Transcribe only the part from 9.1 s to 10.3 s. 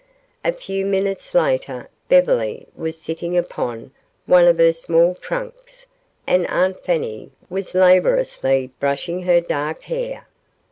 her dark hair.